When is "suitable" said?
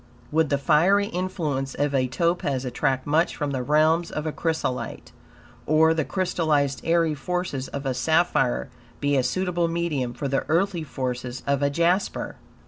9.21-9.67